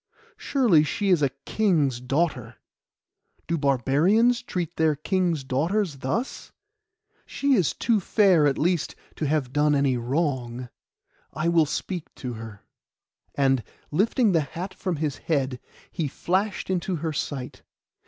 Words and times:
Surely 0.35 0.83
she 0.83 1.09
is 1.09 1.21
a 1.21 1.29
king's 1.45 1.99
daughter. 2.01 2.55
Do 3.45 3.55
barbarians 3.55 4.41
treat 4.41 4.75
their 4.75 4.95
kings' 4.95 5.43
daughters 5.43 5.97
thus? 5.97 6.51
She 7.27 7.53
is 7.53 7.75
too 7.75 7.99
fair, 7.99 8.47
at 8.47 8.57
least, 8.57 8.95
to 9.17 9.27
have 9.27 9.53
done 9.53 9.75
any 9.75 9.97
wrong 9.97 10.69
I 11.33 11.49
will 11.49 11.67
speak 11.67 12.15
to 12.15 12.33
her.' 12.33 12.63
And, 13.35 13.63
lifting 13.91 14.31
the 14.31 14.41
hat 14.41 14.73
from 14.73 14.95
his 14.95 15.17
head, 15.17 15.59
he 15.91 16.07
flashed 16.07 16.71
into 16.71 16.95
her 16.95 17.13
sight. 17.13 17.61